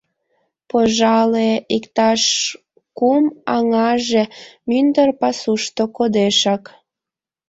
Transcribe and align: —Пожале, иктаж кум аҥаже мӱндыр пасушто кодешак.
—Пожале, 0.69 1.51
иктаж 1.75 2.21
кум 2.97 3.23
аҥаже 3.55 4.23
мӱндыр 4.69 5.09
пасушто 5.21 5.83
кодешак. 5.97 6.63